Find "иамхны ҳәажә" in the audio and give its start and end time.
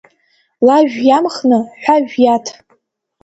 1.07-2.15